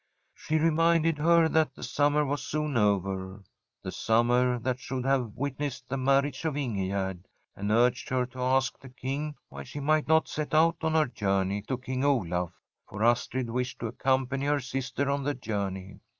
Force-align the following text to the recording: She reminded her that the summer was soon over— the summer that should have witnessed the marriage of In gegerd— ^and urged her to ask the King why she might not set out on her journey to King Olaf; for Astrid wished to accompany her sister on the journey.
She 0.33 0.57
reminded 0.57 1.19
her 1.19 1.47
that 1.49 1.75
the 1.75 1.83
summer 1.83 2.25
was 2.25 2.41
soon 2.41 2.75
over— 2.75 3.43
the 3.83 3.91
summer 3.91 4.57
that 4.57 4.79
should 4.79 5.05
have 5.05 5.35
witnessed 5.35 5.87
the 5.89 5.95
marriage 5.97 6.43
of 6.43 6.57
In 6.57 6.73
gegerd— 6.73 7.25
^and 7.55 7.71
urged 7.71 8.09
her 8.09 8.25
to 8.25 8.39
ask 8.41 8.79
the 8.79 8.89
King 8.89 9.35
why 9.49 9.61
she 9.61 9.79
might 9.79 10.07
not 10.07 10.27
set 10.27 10.55
out 10.55 10.77
on 10.81 10.93
her 10.95 11.05
journey 11.05 11.61
to 11.67 11.77
King 11.77 12.03
Olaf; 12.03 12.51
for 12.89 13.03
Astrid 13.03 13.51
wished 13.51 13.77
to 13.81 13.85
accompany 13.89 14.47
her 14.47 14.59
sister 14.59 15.07
on 15.07 15.23
the 15.23 15.35
journey. 15.35 15.99